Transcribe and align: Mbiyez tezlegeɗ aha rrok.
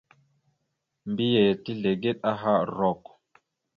Mbiyez 1.09 1.57
tezlegeɗ 1.63 2.17
aha 2.31 2.53
rrok. 2.69 3.03